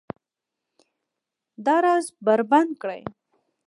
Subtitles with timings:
[1.65, 3.01] دا راز بربنډ کړي